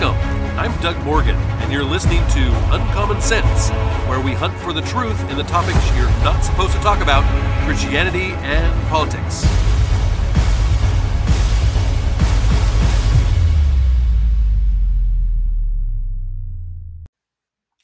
[0.00, 0.58] Welcome.
[0.58, 3.68] I'm Doug Morgan, and you're listening to Uncommon Sense,
[4.08, 7.22] where we hunt for the truth in the topics you're not supposed to talk about
[7.66, 9.44] Christianity and politics.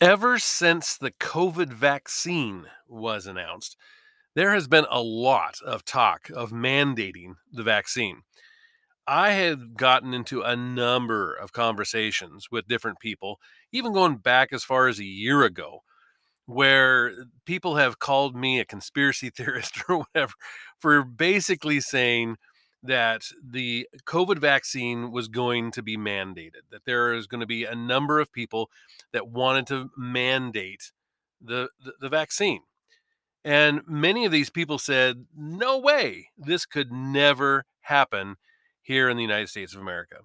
[0.00, 3.76] Ever since the COVID vaccine was announced,
[4.34, 8.22] there has been a lot of talk of mandating the vaccine.
[9.08, 13.40] I had gotten into a number of conversations with different people,
[13.72, 15.82] even going back as far as a year ago,
[16.44, 17.14] where
[17.46, 20.34] people have called me a conspiracy theorist or whatever
[20.78, 22.36] for basically saying
[22.82, 27.64] that the COVID vaccine was going to be mandated, that there is going to be
[27.64, 28.68] a number of people
[29.12, 30.92] that wanted to mandate
[31.40, 32.60] the, the, the vaccine.
[33.42, 38.36] And many of these people said, no way, this could never happen
[38.88, 40.16] here in the United States of America.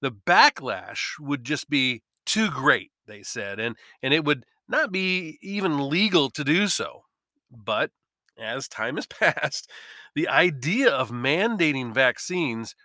[0.00, 5.38] The backlash would just be too great, they said, and, and it would not be
[5.40, 7.04] even legal to do so.
[7.50, 7.90] But
[8.38, 9.70] as time has passed,
[10.14, 12.76] the idea of mandating vaccines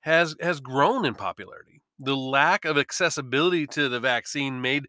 [0.00, 1.82] has has grown in popularity.
[1.98, 4.86] The lack of accessibility to the vaccine made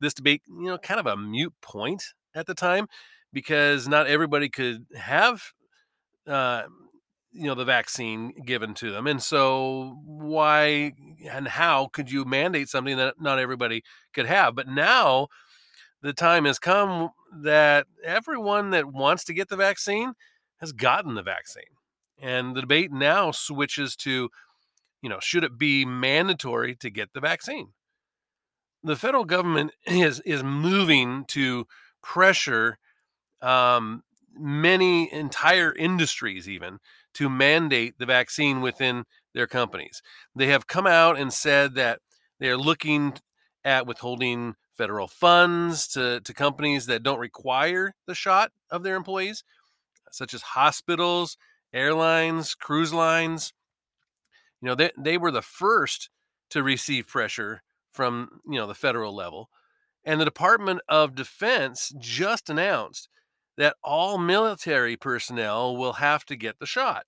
[0.00, 2.02] this debate, you know, kind of a mute point
[2.34, 2.86] at the time
[3.32, 5.42] because not everybody could have
[6.26, 6.62] uh,
[7.32, 10.92] you know the vaccine given to them and so why
[11.30, 14.54] and how could you mandate something that not everybody could have?
[14.54, 15.28] But now
[16.02, 17.10] the time has come
[17.42, 20.12] that everyone that wants to get the vaccine
[20.60, 21.64] has gotten the vaccine
[22.20, 24.28] and the debate now switches to
[25.00, 27.68] you know should it be mandatory to get the vaccine?
[28.84, 31.66] The federal government is is moving to
[32.02, 32.78] pressure
[33.40, 34.02] um,
[34.34, 36.78] many entire industries even
[37.14, 40.02] to mandate the vaccine within their companies.
[40.34, 42.00] They have come out and said that
[42.38, 43.14] they're looking
[43.64, 49.44] at withholding federal funds to, to companies that don't require the shot of their employees,
[50.10, 51.36] such as hospitals,
[51.72, 53.52] airlines, cruise lines.
[54.60, 56.08] You know, they, they were the first
[56.50, 59.50] to receive pressure from, you know, the federal level.
[60.04, 63.08] And the Department of Defense just announced
[63.56, 67.04] that all military personnel will have to get the shot.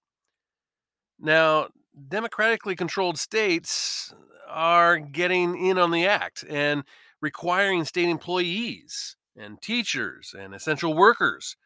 [1.18, 1.68] Now,
[2.08, 4.12] democratically controlled states
[4.48, 6.84] are getting in on the act and
[7.20, 11.56] requiring state employees and teachers and essential workers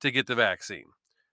[0.00, 0.84] to get the vaccine.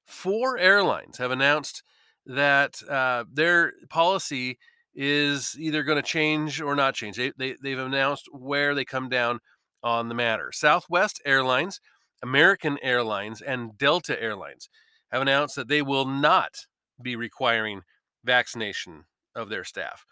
[0.06, 1.83] Four airlines have announced
[2.25, 4.57] that uh, their policy
[4.95, 7.17] is either going to change or not change.
[7.17, 9.39] They, they, they've announced where they come down
[9.83, 10.51] on the matter.
[10.53, 11.79] Southwest Airlines
[12.25, 14.68] American Airlines and Delta Airlines
[15.12, 16.66] have announced that they will not
[17.00, 17.81] be requiring
[18.24, 19.03] vaccination
[19.36, 20.06] of their staff.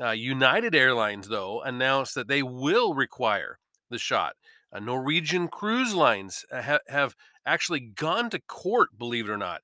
[0.00, 4.34] Uh, United Airlines, though, announced that they will require the shot.
[4.72, 7.14] Uh, Norwegian Cruise Lines uh, ha- have
[7.46, 9.60] actually gone to court, believe it or not,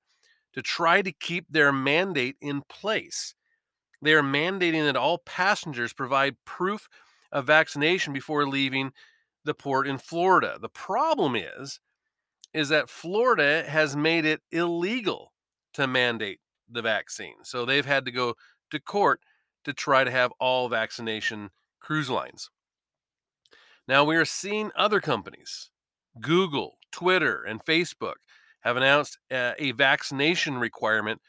[0.53, 3.35] to try to keep their mandate in place.
[4.01, 6.89] They are mandating that all passengers provide proof
[7.33, 8.93] of vaccination before leaving
[9.45, 10.59] the port in Florida.
[10.61, 11.81] The problem is
[12.55, 15.33] is that Florida has made it illegal
[15.73, 16.39] to mandate
[16.71, 17.37] the vaccine.
[17.45, 18.35] So they've had to go
[18.71, 19.21] to court
[19.65, 21.51] to try to have all vaccination
[21.81, 22.51] cruise lines.
[23.89, 25.71] Now we are seeing other companies,
[26.21, 28.17] Google, Twitter, and Facebook
[28.61, 31.21] have announced a, a vaccination requirement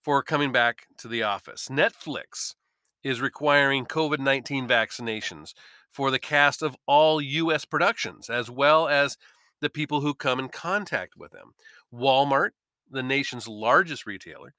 [0.00, 1.68] for coming back to the office.
[1.70, 2.54] Netflix
[3.02, 5.52] is requiring COVID 19 vaccinations
[5.98, 7.64] for the cast of all U.S.
[7.64, 9.16] productions, as well as
[9.60, 11.54] the people who come in contact with them.
[11.92, 12.50] Walmart,
[12.88, 14.54] the nation's largest retailer,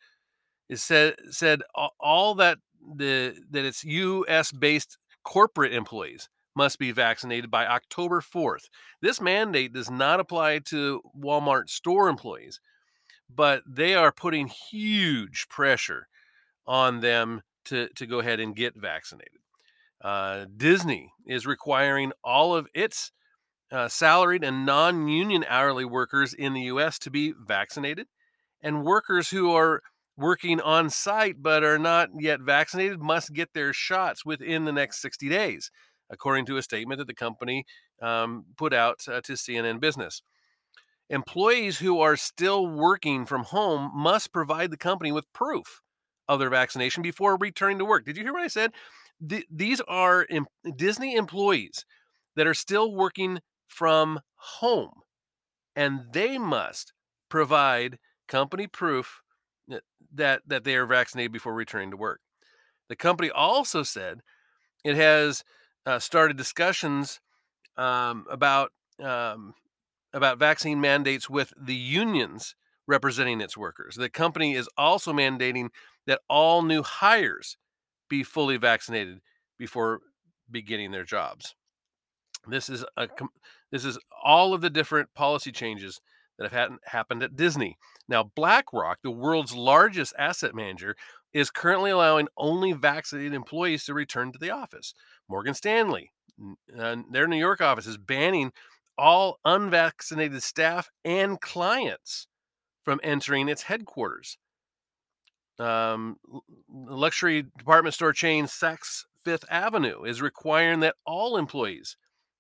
[0.68, 1.62] is said said
[1.98, 2.58] all that
[2.94, 4.52] the that its U.S.
[4.52, 8.66] based corporate employees must be vaccinated by October 4th.
[9.02, 12.60] This mandate does not apply to Walmart store employees,
[13.34, 16.10] but they are putting huge pressure
[16.68, 19.40] on them to, to go ahead and get vaccinated.
[20.02, 23.12] Uh, Disney is requiring all of its
[23.72, 26.98] uh, salaried and non union hourly workers in the U.S.
[27.00, 28.08] to be vaccinated,
[28.62, 29.82] and workers who are
[30.18, 35.02] working on site but are not yet vaccinated must get their shots within the next
[35.02, 35.72] 60 days,
[36.10, 37.66] according to a statement that the company
[38.02, 40.22] um, put out uh, to CNN Business.
[41.10, 45.82] Employees who are still working from home must provide the company with proof
[46.28, 48.06] of their vaccination before returning to work.
[48.06, 48.72] Did you hear what I said?
[49.28, 51.86] Th- these are em- Disney employees
[52.36, 55.02] that are still working from home,
[55.76, 56.94] and they must
[57.30, 59.22] provide company proof
[60.14, 62.22] that that they are vaccinated before returning to work.
[62.90, 64.22] The company also said
[64.84, 65.44] it has
[65.86, 67.20] uh, started discussions
[67.78, 69.54] um, about um,
[70.14, 72.56] about vaccine mandates with the unions
[72.88, 73.96] representing its workers.
[73.96, 75.70] The company is also mandating
[76.08, 77.58] that all new hires
[78.10, 79.20] be fully vaccinated
[79.58, 80.02] before
[80.50, 81.56] beginning their jobs.
[82.48, 83.08] This is a
[83.72, 86.02] this is all of the different policy changes
[86.38, 87.78] that have happened at Disney.
[88.08, 90.96] Now, BlackRock, the world's largest asset manager,
[91.34, 94.94] is currently allowing only vaccinated employees to return to the office.
[95.28, 96.12] Morgan Stanley,
[96.78, 98.52] uh, their New York office, is banning
[98.98, 102.28] all unvaccinated staff and clients
[102.84, 104.38] from entering its headquarters.
[105.60, 106.18] Um,
[106.70, 111.98] luxury department store chain Saks Fifth Avenue is requiring that all employees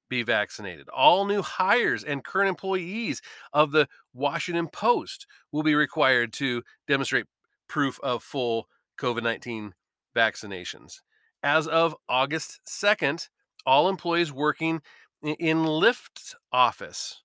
[0.09, 0.89] be vaccinated.
[0.89, 3.21] All new hires and current employees
[3.53, 7.25] of the Washington Post will be required to demonstrate
[7.67, 8.67] proof of full
[8.99, 9.73] COVID 19
[10.15, 11.01] vaccinations.
[11.43, 13.29] As of August 2nd,
[13.65, 14.81] all employees working
[15.21, 17.23] in Lyft's office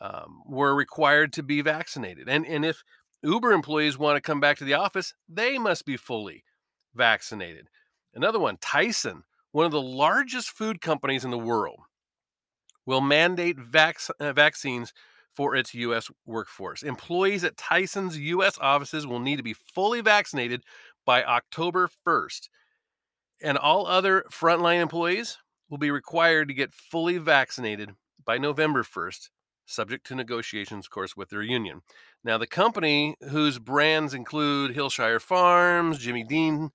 [0.00, 2.28] um, were required to be vaccinated.
[2.28, 2.82] And, and if
[3.24, 6.44] Uber employees want to come back to the office, they must be fully
[6.94, 7.68] vaccinated.
[8.14, 11.80] Another one, Tyson, one of the largest food companies in the world,
[12.86, 14.92] will mandate vac- uh, vaccines
[15.32, 16.10] for its U.S.
[16.26, 16.82] workforce.
[16.82, 18.58] Employees at Tyson's U.S.
[18.60, 20.62] offices will need to be fully vaccinated
[21.04, 22.48] by October 1st.
[23.42, 25.38] And all other frontline employees
[25.68, 27.90] will be required to get fully vaccinated
[28.24, 29.28] by November 1st,
[29.66, 31.82] subject to negotiations, of course, with their union.
[32.22, 36.70] Now, the company, whose brands include Hillshire Farms, Jimmy Dean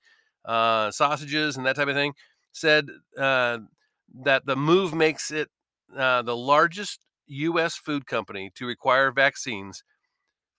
[0.46, 2.14] uh, sausages, and that type of thing,
[2.52, 2.88] said
[3.18, 3.60] uh,
[4.24, 5.50] that the move makes it
[5.96, 7.76] uh, the largest U.S.
[7.76, 9.84] food company to require vaccines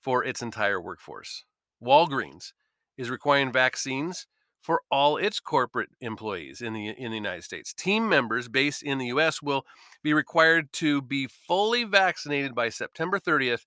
[0.01, 1.45] for its entire workforce.
[1.83, 2.53] Walgreens
[2.97, 4.27] is requiring vaccines
[4.61, 7.73] for all its corporate employees in the in the United States.
[7.73, 9.65] Team members based in the US will
[10.03, 13.65] be required to be fully vaccinated by September 30th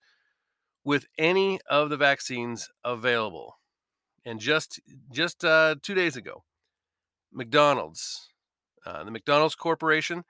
[0.83, 3.59] with any of the vaccines available.
[4.25, 4.79] And just
[5.11, 6.43] just uh, 2 days ago,
[7.31, 8.29] McDonald's,
[8.85, 10.23] uh, the McDonald's Corporation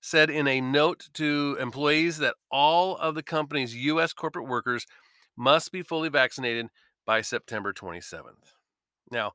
[0.00, 4.86] said in a note to employees that all of the company's US corporate workers
[5.36, 6.66] must be fully vaccinated
[7.06, 8.54] by September 27th.
[9.10, 9.32] Now,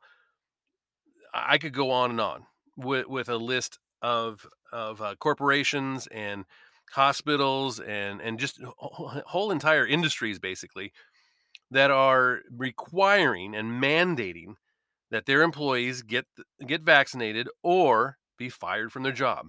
[1.33, 2.45] I could go on and on
[2.77, 6.45] with, with a list of of uh, corporations and
[6.91, 10.91] hospitals and and just whole entire industries basically
[11.71, 14.55] that are requiring and mandating
[15.09, 16.25] that their employees get
[16.65, 19.47] get vaccinated or be fired from their job.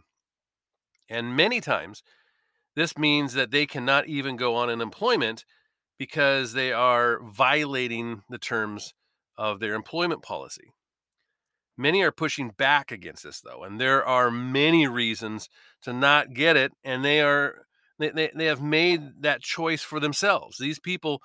[1.09, 2.03] And many times
[2.77, 5.45] this means that they cannot even go on unemployment
[5.99, 8.95] because they are violating the terms
[9.37, 10.73] of their employment policy.
[11.76, 15.49] Many are pushing back against this though, and there are many reasons
[15.82, 17.67] to not get it, and they are
[17.99, 20.59] they, they, they have made that choice for themselves.
[20.59, 21.21] These people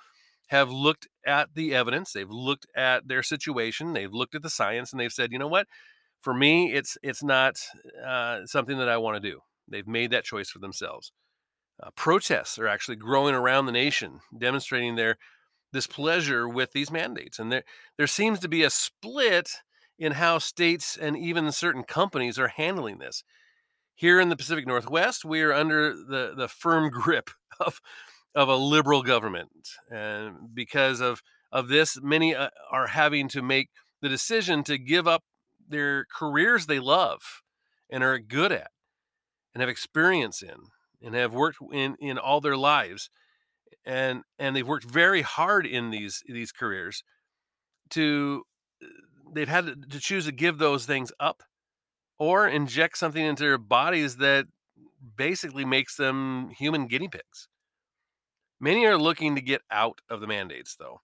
[0.48, 4.90] have looked at the evidence, they've looked at their situation, they've looked at the science,
[4.92, 5.68] and they've said, you know what,
[6.20, 7.56] for me, it's it's not
[8.04, 9.40] uh, something that I want to do.
[9.68, 11.12] They've made that choice for themselves.
[11.82, 15.16] Uh, protests are actually growing around the nation, demonstrating their
[15.72, 17.62] displeasure with these mandates, and there
[17.96, 19.50] there seems to be a split
[20.00, 23.22] in how states and even certain companies are handling this.
[23.94, 27.28] Here in the Pacific Northwest, we are under the, the firm grip
[27.60, 27.82] of,
[28.34, 29.68] of a liberal government.
[29.90, 33.68] And because of, of this, many uh, are having to make
[34.00, 35.22] the decision to give up
[35.68, 37.42] their careers they love
[37.90, 38.70] and are good at
[39.52, 40.56] and have experience in
[41.02, 43.10] and have worked in, in all their lives.
[43.84, 47.04] And, and they've worked very hard in these, these careers
[47.90, 48.44] to
[49.32, 51.42] they've had to choose to give those things up
[52.18, 54.46] or inject something into their bodies that
[55.16, 57.48] basically makes them human guinea pigs.
[58.60, 61.00] Many are looking to get out of the mandates, though,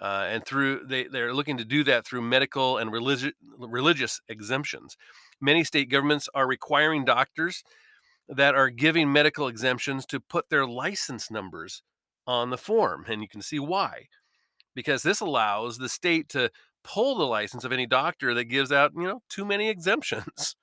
[0.00, 4.96] uh, and through they they're looking to do that through medical and religious religious exemptions.
[5.40, 7.64] Many state governments are requiring doctors
[8.28, 11.82] that are giving medical exemptions to put their license numbers
[12.28, 14.06] on the form, and you can see why,
[14.72, 16.50] because this allows the state to
[16.82, 20.56] pull the license of any doctor that gives out, you know, too many exemptions.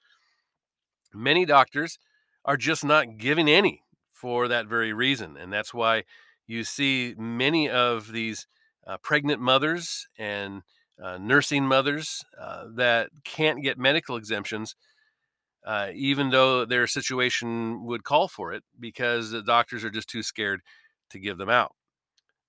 [1.14, 2.00] Many doctors
[2.46, 5.38] are just not giving any for that very reason.
[5.38, 6.04] And that's why
[6.48, 8.48] you see many of these
[8.86, 10.64] uh, pregnant mothers and
[11.02, 14.76] uh, nursing mothers uh, that can't get medical exemptions,
[15.66, 20.24] uh, even though their situation would call for it, because the doctors are just too
[20.24, 20.62] scared
[21.10, 21.76] to give them out.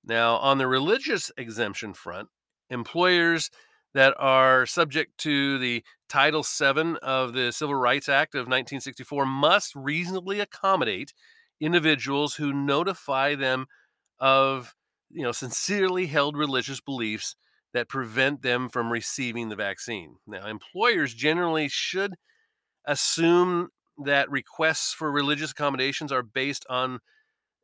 [0.05, 2.29] Now, on the religious exemption front,
[2.71, 3.51] employers
[3.95, 9.75] that are subject to the Title VII of the Civil Rights Act of 1964 must
[9.75, 11.13] reasonably accommodate
[11.61, 13.67] individuals who notify them
[14.21, 14.75] of
[15.11, 17.35] you know sincerely held religious beliefs
[17.75, 20.17] that prevent them from receiving the vaccine.
[20.27, 22.15] Now, employers generally should
[22.87, 23.69] assume
[24.05, 27.01] that requests for religious accommodations are based on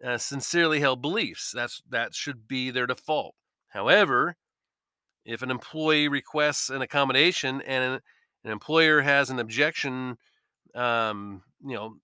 [0.05, 1.53] uh, sincerely held beliefs.
[1.55, 3.35] That's that should be their default.
[3.69, 4.37] However,
[5.25, 8.01] if an employee requests an accommodation and an,
[8.45, 10.17] an employer has an objection,
[10.75, 11.97] um, you know,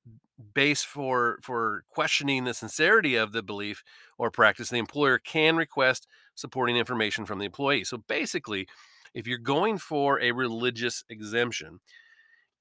[0.55, 3.83] base for for questioning the sincerity of the belief
[4.19, 7.85] or practice, the employer can request supporting information from the employee.
[7.85, 8.67] So basically,
[9.15, 11.81] if you're going for a religious exemption,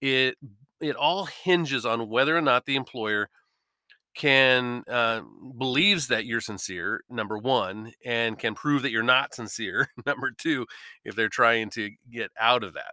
[0.01, 0.37] it
[0.81, 3.29] it all hinges on whether or not the employer
[4.19, 5.21] can uh,
[5.57, 10.65] believes that you're sincere number one and can prove that you're not sincere number two
[11.05, 12.91] if they're trying to get out of that.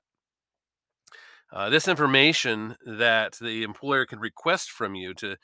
[1.53, 5.37] Uh, this information that the employer can request from you to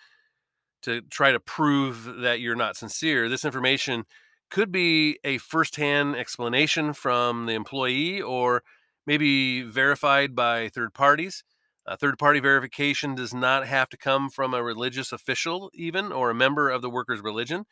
[0.83, 4.05] to try to prove that you're not sincere this information
[4.51, 8.62] could be a firsthand explanation from the employee or
[9.05, 11.43] maybe verified by third parties
[11.87, 16.31] uh, third party verification does not have to come from a religious official, even, or
[16.31, 17.65] a member of the worker's religion,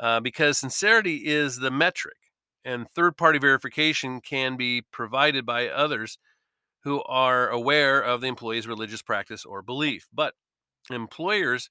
[0.00, 2.16] uh, because sincerity is the metric,
[2.64, 6.18] and third party verification can be provided by others
[6.84, 10.06] who are aware of the employee's religious practice or belief.
[10.12, 10.34] But
[10.90, 11.70] employers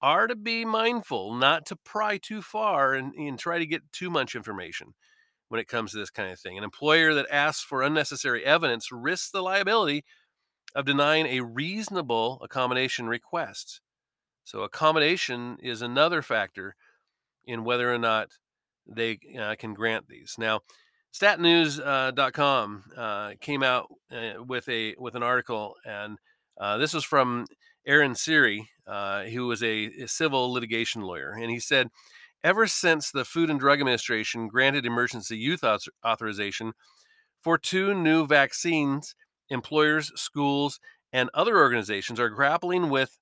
[0.00, 4.10] are to be mindful not to pry too far and, and try to get too
[4.10, 4.94] much information
[5.48, 6.58] when it comes to this kind of thing.
[6.58, 10.04] An employer that asks for unnecessary evidence risks the liability
[10.74, 13.80] of denying a reasonable accommodation request.
[14.44, 16.74] So, accommodation is another factor
[17.46, 18.28] in whether or not
[18.86, 20.36] they uh, can grant these.
[20.38, 20.60] Now,
[21.12, 26.18] statnews.com uh, uh, came out uh, with a with an article, and
[26.60, 27.46] uh, this was from
[27.86, 31.88] Aaron Siri, uh, who was a, a civil litigation lawyer, and he said,
[32.42, 35.60] ever since the Food and Drug Administration granted emergency use
[36.04, 36.72] authorization
[37.40, 39.14] for two new vaccines
[39.48, 40.80] employers, schools,
[41.12, 43.18] and other organizations are grappling with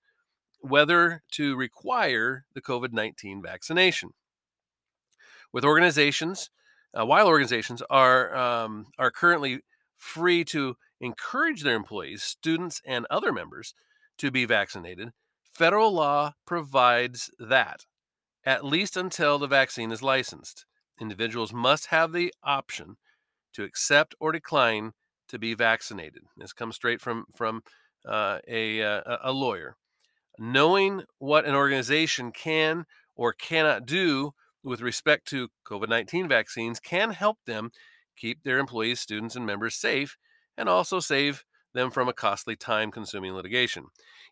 [0.60, 4.10] whether to require the COVID 19 vaccination.
[5.52, 6.50] With organizations,
[6.98, 9.60] uh, while organizations are, um, are currently
[9.96, 13.74] free to encourage their employees, students, and other members
[14.18, 15.10] to be vaccinated,
[15.50, 17.86] federal law provides that,
[18.44, 20.64] at least until the vaccine is licensed.
[21.00, 22.96] Individuals must have the option
[23.52, 24.92] to accept or decline
[25.32, 26.22] to be vaccinated.
[26.36, 27.62] This comes straight from from
[28.06, 29.76] uh, a, uh, a lawyer.
[30.38, 32.84] Knowing what an organization can
[33.16, 37.70] or cannot do with respect to COVID 19 vaccines can help them
[38.16, 40.16] keep their employees, students, and members safe
[40.56, 43.86] and also save them from a costly time consuming litigation.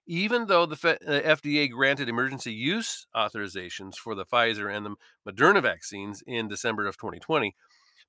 [0.07, 6.23] Even though the FDA granted emergency use authorizations for the Pfizer and the Moderna vaccines
[6.27, 7.55] in December of 2020,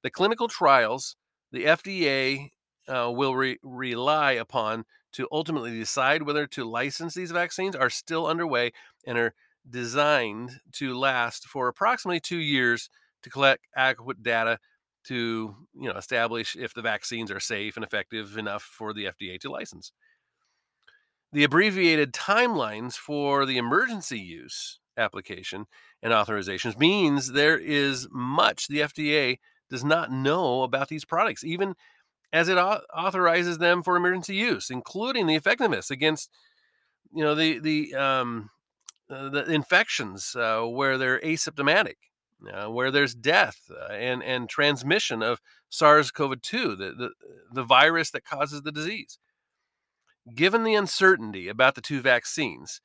[0.03, 1.15] the clinical trials
[1.51, 2.49] the FDA
[2.87, 8.27] uh, will re- rely upon to ultimately decide whether to license these vaccines are still
[8.27, 8.71] underway
[9.05, 9.33] and are
[9.69, 12.89] designed to last for approximately two years
[13.23, 14.59] to collect adequate data
[15.03, 19.39] to you know establish if the vaccines are safe and effective enough for the FDA
[19.39, 19.91] to license.
[21.33, 25.65] The abbreviated timelines for the emergency use application
[26.03, 31.75] and authorizations means there is much the FDA does not know about these products, even
[32.33, 36.29] as it authorizes them for emergency use, including the effectiveness against,
[37.13, 38.49] you know, the the um,
[39.09, 41.95] uh, the infections uh, where they're asymptomatic,
[42.53, 47.09] uh, where there's death uh, and and transmission of SARS-CoV-2, the, the
[47.51, 49.17] the virus that causes the disease.
[50.33, 52.79] Given the uncertainty about the two vaccines,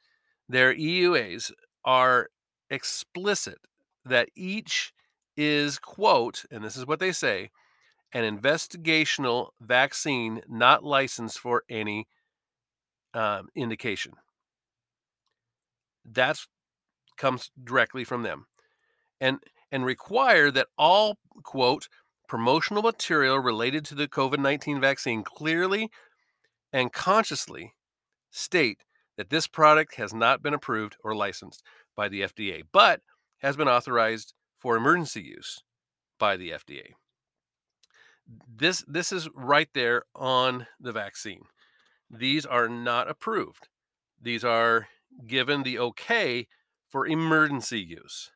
[0.49, 1.53] their EUAs
[1.85, 2.29] are
[2.71, 3.59] explicit
[4.05, 4.93] that each
[5.37, 7.51] is quote, and this is what they say
[8.17, 12.09] an investigational vaccine not licensed for any
[13.13, 14.15] um, indication.
[16.03, 16.49] That's
[17.19, 18.47] comes directly from them,
[19.21, 21.89] and and require that all quote
[22.27, 25.91] promotional material related to the COVID nineteen vaccine clearly
[26.73, 27.75] and consciously
[28.31, 28.79] state
[29.19, 31.63] that this product has not been approved or licensed
[31.95, 33.03] by the FDA, but
[33.41, 35.63] has been authorized for emergency use
[36.19, 36.95] by the FDA
[38.27, 41.45] this this is right there on the vaccine.
[42.11, 43.69] These are not approved.
[44.21, 44.89] These are
[45.27, 46.47] given the okay
[46.89, 48.31] for emergency use.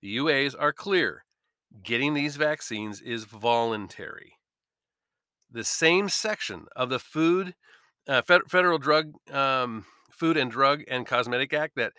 [0.00, 1.24] The UAs are clear.
[1.82, 4.34] Getting these vaccines is voluntary.
[5.50, 7.54] the same section of the Food
[8.06, 11.92] uh, Federal Drug um, Food and Drug and Cosmetic Act that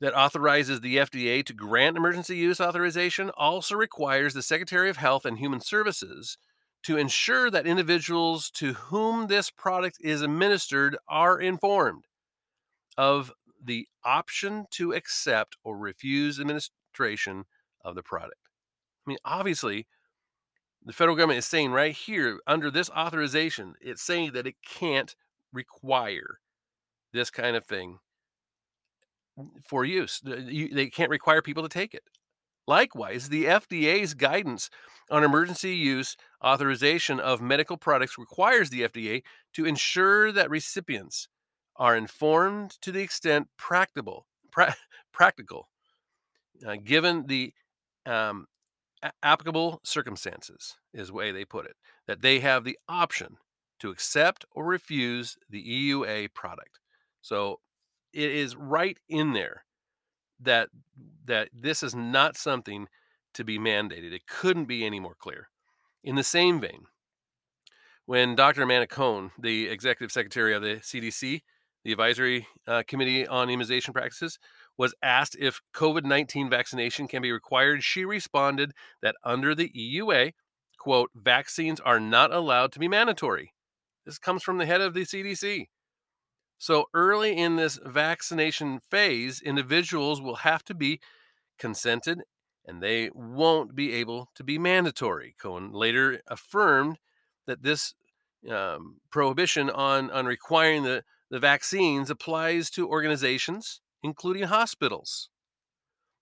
[0.00, 5.24] that authorizes the FDA to grant emergency use authorization also requires the Secretary of Health
[5.24, 6.38] and Human Services
[6.82, 12.04] to ensure that individuals to whom this product is administered are informed
[12.96, 17.44] of the option to accept or refuse administration
[17.84, 18.40] of the product.
[19.06, 19.86] I mean, obviously,
[20.82, 25.14] the federal government is saying right here under this authorization, it's saying that it can't
[25.52, 26.38] require
[27.12, 27.98] this kind of thing
[29.62, 30.20] for use.
[30.24, 32.02] They can't require people to take it.
[32.66, 34.70] Likewise, the FDA's guidance
[35.10, 39.22] on emergency use authorization of medical products requires the FDA
[39.54, 41.28] to ensure that recipients
[41.76, 44.76] are informed to the extent practicable, pra-
[45.12, 45.68] practical,
[46.64, 47.52] uh, given the
[48.06, 48.46] um,
[49.22, 53.36] applicable circumstances, is the way they put it, that they have the option
[53.80, 56.78] to accept or refuse the EUA product.
[57.22, 57.60] So
[58.12, 59.64] it is right in there
[60.40, 60.68] that
[61.26, 62.88] that this is not something
[63.34, 64.12] to be mandated.
[64.12, 65.48] It couldn't be any more clear.
[66.02, 66.86] In the same vein,
[68.06, 68.62] when Dr.
[68.62, 71.42] Amanda Cohn, the executive secretary of the CDC,
[71.84, 74.38] the Advisory uh, Committee on Immunization Practices,
[74.76, 80.32] was asked if COVID 19 vaccination can be required, she responded that under the EUA,
[80.78, 83.52] quote, vaccines are not allowed to be mandatory.
[84.06, 85.66] This comes from the head of the CDC.
[86.60, 91.00] So early in this vaccination phase, individuals will have to be
[91.58, 92.20] consented
[92.66, 95.34] and they won't be able to be mandatory.
[95.40, 96.98] Cohn later affirmed
[97.46, 97.94] that this
[98.50, 105.30] um, prohibition on, on requiring the, the vaccines applies to organizations including hospitals.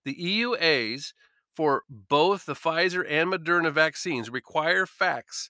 [0.05, 1.11] The EUAs
[1.53, 5.49] for both the Pfizer and Moderna vaccines require facts,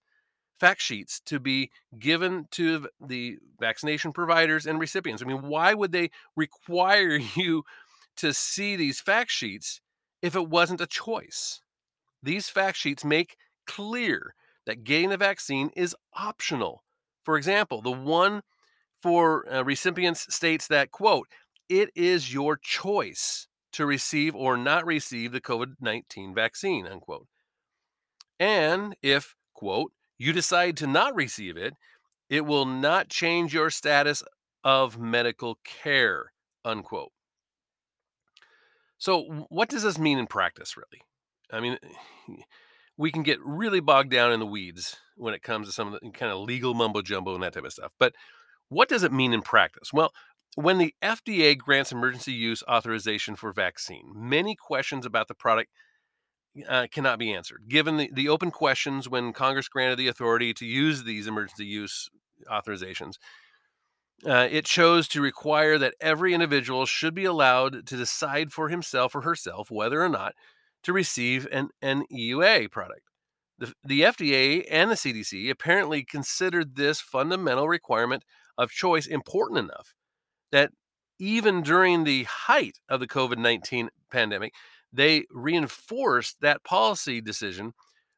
[0.59, 5.21] fact sheets to be given to the vaccination providers and recipients.
[5.21, 7.63] I mean, why would they require you
[8.17, 9.81] to see these fact sheets
[10.21, 11.61] if it wasn't a choice?
[12.21, 16.83] These fact sheets make clear that getting the vaccine is optional.
[17.23, 18.41] For example, the one
[19.01, 21.27] for uh, recipients states that, quote,
[21.69, 27.27] it is your choice to receive or not receive the COVID 19 vaccine, unquote.
[28.39, 31.73] And if, quote, you decide to not receive it,
[32.29, 34.21] it will not change your status
[34.63, 37.11] of medical care, unquote.
[38.99, 41.01] So, what does this mean in practice, really?
[41.51, 41.77] I mean,
[42.29, 42.33] eh,
[42.97, 45.99] we can get really bogged down in the weeds when it comes to some of
[45.99, 47.93] the kind of legal mumbo jumbo and that type of stuff.
[47.97, 48.13] But
[48.67, 49.93] what does it mean in practice?
[49.93, 50.11] Well,
[50.55, 55.71] when the FDA grants emergency use authorization for vaccine, many questions about the product
[56.67, 57.63] uh, cannot be answered.
[57.67, 62.09] Given the, the open questions when Congress granted the authority to use these emergency use
[62.49, 63.15] authorizations,
[64.25, 69.15] uh, it chose to require that every individual should be allowed to decide for himself
[69.15, 70.33] or herself whether or not
[70.83, 73.01] to receive an, an EUA product.
[73.57, 78.23] The, the FDA and the CDC apparently considered this fundamental requirement
[78.57, 79.93] of choice important enough
[80.51, 80.71] that
[81.19, 84.53] even during the height of the COVID 19 pandemic,
[84.91, 87.73] they reinforced that policy decision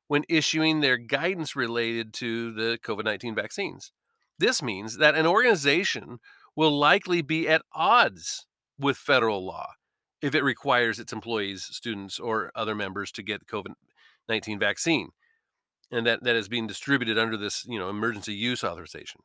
[0.08, 3.92] when issuing their guidance related to the COVID 19 vaccines.
[4.40, 6.20] This means that an organization
[6.56, 8.46] will likely be at odds
[8.80, 9.68] with federal law
[10.22, 13.74] if it requires its employees, students, or other members to get the COVID
[14.28, 15.10] 19 vaccine.
[15.92, 19.22] And that, that is being distributed under this you know, emergency use authorization.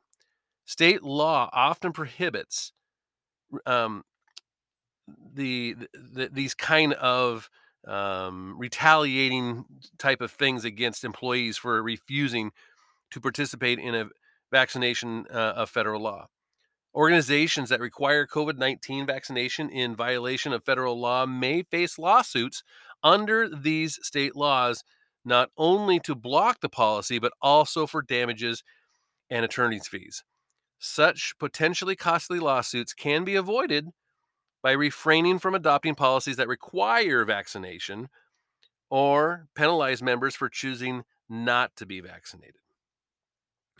[0.64, 2.72] State law often prohibits
[3.66, 4.02] um,
[5.34, 7.48] the, the, these kind of
[7.86, 9.64] um, retaliating
[9.98, 12.50] type of things against employees for refusing
[13.10, 14.08] to participate in a
[14.50, 16.26] vaccination uh, of federal law.
[16.94, 22.62] Organizations that require COVID 19 vaccination in violation of federal law may face lawsuits
[23.02, 24.82] under these state laws,
[25.24, 28.64] not only to block the policy, but also for damages
[29.28, 30.24] and attorney's fees.
[30.78, 33.88] Such potentially costly lawsuits can be avoided
[34.66, 38.08] by refraining from adopting policies that require vaccination
[38.90, 42.56] or penalize members for choosing not to be vaccinated.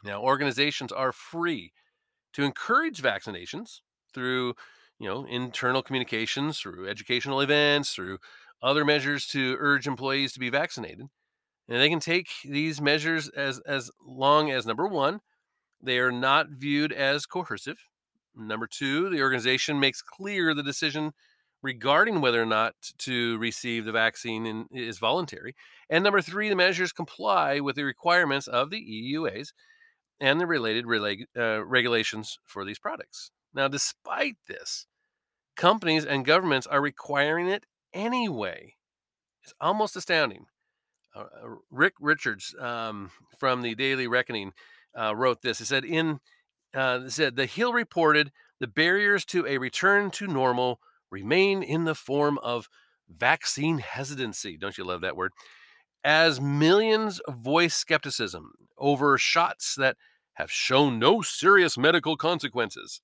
[0.04, 1.72] Now, organizations are free
[2.34, 3.80] to encourage vaccinations
[4.14, 4.54] through,
[5.00, 8.18] you know, internal communications, through educational events, through
[8.62, 11.08] other measures to urge employees to be vaccinated.
[11.68, 15.18] And they can take these measures as as long as number 1,
[15.82, 17.88] they are not viewed as coercive.
[18.36, 21.12] Number two, the organization makes clear the decision
[21.62, 25.54] regarding whether or not to receive the vaccine in, is voluntary.
[25.88, 29.48] And number three, the measures comply with the requirements of the EUAs
[30.20, 33.30] and the related rela- uh, regulations for these products.
[33.54, 34.86] Now, despite this,
[35.56, 38.74] companies and governments are requiring it anyway.
[39.42, 40.46] It's almost astounding.
[41.14, 44.52] Uh, uh Rick Rickards um, from the Daily Reckoning
[44.98, 45.58] uh, wrote this.
[45.58, 46.20] He said, "In
[46.74, 51.94] uh, said the Hill reported the barriers to a return to normal remain in the
[51.94, 52.68] form of
[53.08, 54.56] vaccine hesitancy.
[54.56, 55.32] Don't you love that word?
[56.04, 59.96] As millions voice skepticism over shots that
[60.36, 63.00] have shown no serious medical consequences.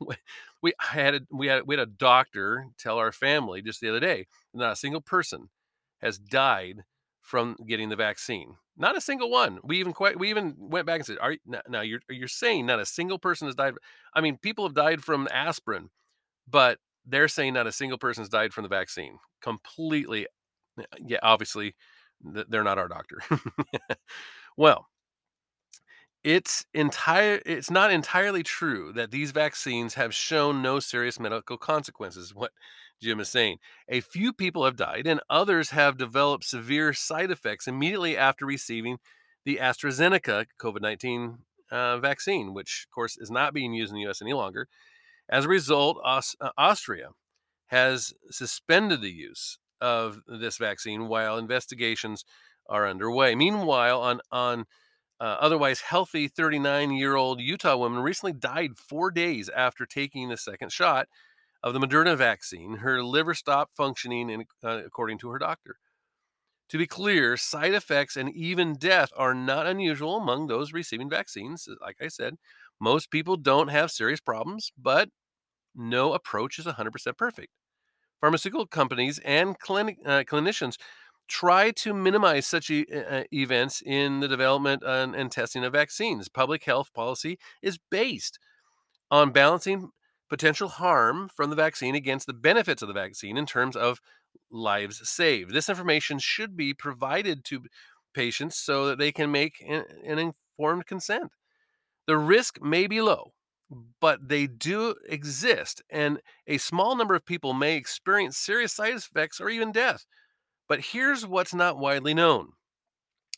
[0.62, 4.00] we had a, we had we had a doctor tell our family just the other
[4.00, 5.50] day not a single person
[6.00, 6.82] has died
[7.20, 8.56] from getting the vaccine.
[8.80, 9.60] Not a single one.
[9.64, 11.36] We even quite we even went back and said, "Are
[11.68, 13.74] now you're you're saying not a single person has died?"
[14.14, 15.90] I mean, people have died from aspirin,
[16.48, 19.18] but they're saying not a single person has died from the vaccine.
[19.42, 20.26] Completely,
[21.06, 21.18] yeah.
[21.22, 21.74] Obviously,
[22.22, 23.20] they're not our doctor.
[24.56, 24.86] well,
[26.22, 32.34] it's entire it's not entirely true that these vaccines have shown no serious medical consequences
[32.34, 32.52] what
[33.00, 33.58] jim is saying.
[33.88, 38.98] A few people have died and others have developed severe side effects immediately after receiving
[39.44, 41.38] the astrazeneca covid-19
[41.70, 44.68] uh, vaccine which of course is not being used in the us any longer.
[45.28, 47.10] As a result Aus- uh, austria
[47.68, 52.24] has suspended the use of this vaccine while investigations
[52.68, 53.34] are underway.
[53.34, 54.66] Meanwhile on on
[55.20, 60.36] uh, otherwise healthy 39 year old Utah woman recently died four days after taking the
[60.36, 61.08] second shot
[61.62, 62.76] of the Moderna vaccine.
[62.76, 65.76] Her liver stopped functioning, in, uh, according to her doctor.
[66.70, 71.68] To be clear, side effects and even death are not unusual among those receiving vaccines.
[71.80, 72.36] Like I said,
[72.80, 75.10] most people don't have serious problems, but
[75.74, 77.52] no approach is 100% perfect.
[78.20, 80.76] Pharmaceutical companies and clinic, uh, clinicians
[81.26, 86.28] try to minimize such e- uh, events in the development and, and testing of vaccines.
[86.28, 88.38] Public health policy is based
[89.10, 89.90] on balancing
[90.30, 94.00] potential harm from the vaccine against the benefits of the vaccine in terms of
[94.50, 95.52] lives saved.
[95.52, 97.64] This information should be provided to
[98.14, 101.32] patients so that they can make an, an informed consent.
[102.06, 103.32] The risk may be low,
[104.00, 109.40] but they do exist, and a small number of people may experience serious side effects
[109.40, 110.06] or even death.
[110.68, 112.52] But here's what's not widely known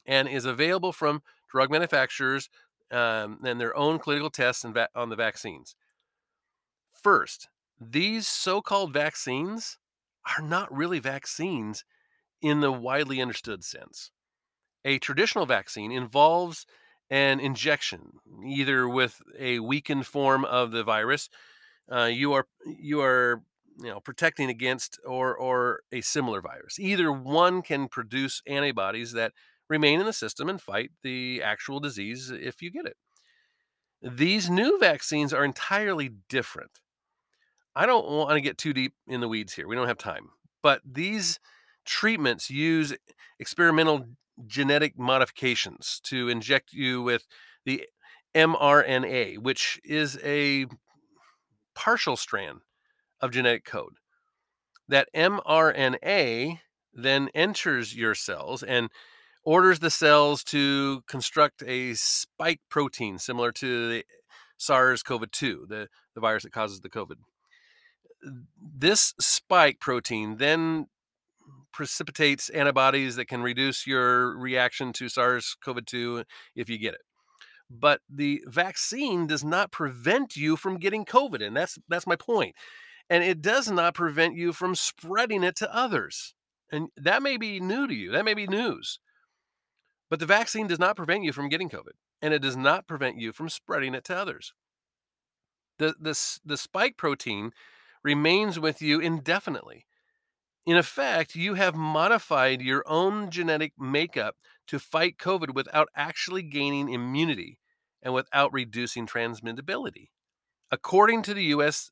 [0.07, 2.49] and is available from drug manufacturers
[2.91, 5.75] um, and their own clinical tests va- on the vaccines.
[7.03, 7.49] First,
[7.81, 9.79] these so called vaccines
[10.37, 11.85] are not really vaccines
[12.41, 14.11] in the widely understood sense.
[14.85, 16.67] A traditional vaccine involves
[17.11, 18.13] an injection,
[18.47, 21.29] either with a weakened form of the virus.
[21.91, 23.43] Uh, you are you are
[23.79, 29.33] you know protecting against or or a similar virus either one can produce antibodies that
[29.69, 32.97] remain in the system and fight the actual disease if you get it
[34.03, 36.81] these new vaccines are entirely different
[37.75, 40.31] i don't want to get too deep in the weeds here we don't have time
[40.63, 41.41] but these
[41.85, 42.95] treatments use
[43.39, 44.07] experimental
[44.47, 47.27] genetic modifications to inject you with
[47.65, 47.87] the
[48.35, 50.67] mRNA, which is a
[51.75, 52.61] partial strand
[53.21, 53.95] of genetic code.
[54.89, 56.61] That mRNA
[56.93, 58.91] then enters your cells and
[59.45, 64.05] orders the cells to construct a spike protein similar to the
[64.57, 67.17] SARS CoV 2, the, the virus that causes the COVID.
[68.61, 70.87] This spike protein then
[71.73, 77.01] precipitates antibodies that can reduce your reaction to SARS CoV 2 if you get it.
[77.71, 81.43] But the vaccine does not prevent you from getting COVID.
[81.43, 82.55] And that's that's my point.
[82.55, 82.57] point
[83.13, 86.35] and it does not prevent you from spreading it to others.
[86.71, 88.99] And that may be new to you, that may be news.
[90.09, 93.19] But the vaccine does not prevent you from getting COVID, and it does not prevent
[93.19, 94.55] you from spreading it to others.
[95.79, 97.53] The, the, the spike protein
[98.03, 99.87] remains with you indefinitely.
[100.65, 104.37] In effect, you have modified your own genetic makeup
[104.69, 107.59] to fight COVID without actually gaining immunity
[108.03, 110.11] and without reducing transmittability.
[110.71, 111.91] According to the US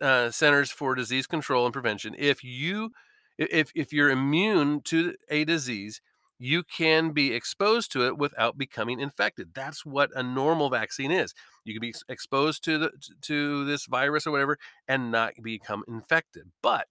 [0.00, 2.90] uh, Centers for Disease Control and Prevention, if you
[3.38, 6.00] if if you're immune to a disease,
[6.42, 9.50] you can be exposed to it without becoming infected.
[9.54, 11.34] That's what a normal vaccine is.
[11.64, 12.90] You can be exposed to the
[13.22, 16.50] to this virus or whatever and not become infected.
[16.62, 16.86] But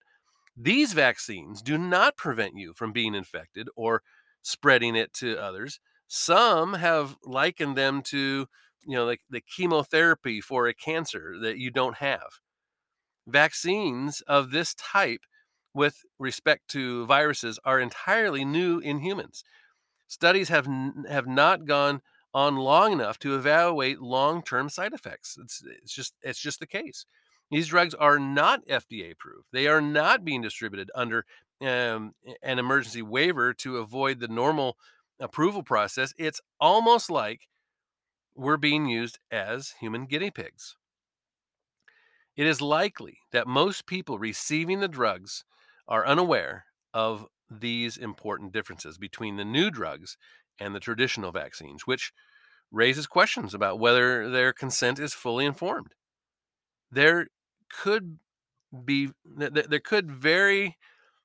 [0.56, 4.04] these vaccines do not prevent you from being infected or
[4.44, 5.80] spreading it to others.
[6.08, 8.48] Some have likened them to,
[8.86, 12.40] you know, like the chemotherapy for a cancer that you don't have
[13.28, 15.22] vaccines of this type
[15.80, 19.46] with respect to viruses are entirely new in humans.
[20.10, 22.02] Studies have n- have not gone
[22.34, 25.38] on long enough to evaluate long-term side effects.
[25.42, 27.06] It's it's just it's just the case.
[27.50, 29.48] These drugs are not FDA approved.
[29.54, 31.26] They are not being distributed under
[31.62, 32.14] um,
[32.44, 34.76] an emergency waiver to avoid the normal
[35.18, 36.14] approval process.
[36.18, 37.48] It's almost like
[38.36, 40.76] we're being used as human guinea pigs.
[42.36, 45.46] It is likely that most people receiving the drugs
[45.90, 50.16] are unaware of these important differences between the new drugs
[50.60, 52.14] and the traditional vaccines, which
[52.72, 55.94] raises questions about whether their consent is fully informed.
[56.92, 57.28] There
[57.70, 58.20] could
[58.86, 60.78] be there could very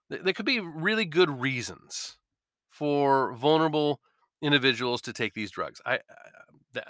[0.08, 2.16] there could be really good reasons
[2.68, 4.00] for vulnerable
[4.40, 5.80] individuals to take these drugs.
[5.84, 6.00] I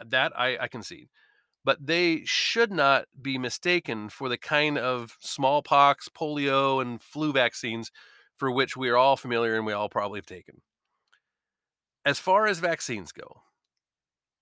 [0.06, 1.08] that, I, I concede,
[1.64, 7.90] but they should not be mistaken for the kind of smallpox, polio, and flu vaccines
[8.36, 10.62] for which we are all familiar and we all probably have taken.
[12.04, 13.42] As far as vaccines go,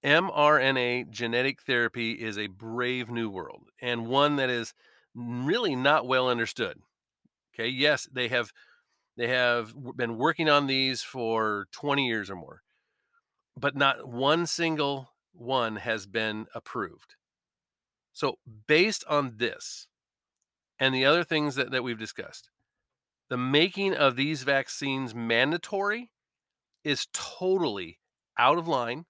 [0.05, 4.75] mRNA genetic therapy is a brave new world and one that is
[5.15, 6.81] really not well understood.
[7.55, 8.53] Okay, yes, they have
[9.17, 12.63] they have been working on these for 20 years or more,
[13.57, 17.14] but not one single one has been approved.
[18.12, 19.87] So, based on this
[20.79, 22.51] and the other things that, that we've discussed,
[23.31, 26.11] the making of these vaccines mandatory
[26.85, 27.99] is totally
[28.38, 29.07] out of line,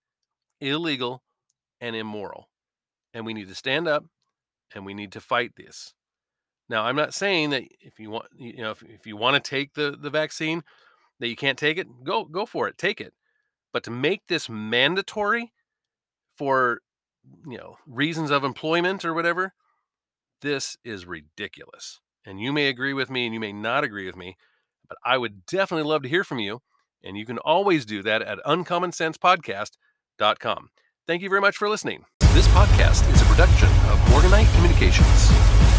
[0.61, 1.22] illegal,
[1.80, 2.48] and immoral.
[3.12, 4.04] And we need to stand up
[4.74, 5.94] and we need to fight this.
[6.68, 9.50] Now, I'm not saying that if you want, you know, if, if you want to
[9.50, 10.62] take the, the vaccine,
[11.18, 13.12] that you can't take it, go go for it, take it.
[13.72, 15.52] But to make this mandatory
[16.36, 16.80] for
[17.46, 19.52] you know reasons of employment or whatever,
[20.40, 22.00] this is ridiculous.
[22.24, 24.36] And you may agree with me and you may not agree with me,
[24.88, 26.60] but I would definitely love to hear from you.
[27.02, 30.68] And you can always do that at uncommonsensepodcast.com.
[31.06, 32.04] Thank you very much for listening.
[32.32, 35.71] This podcast is a production of Morganite Communications.